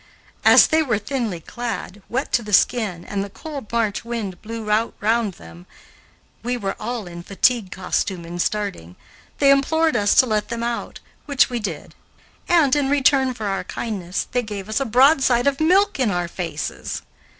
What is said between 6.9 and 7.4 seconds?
in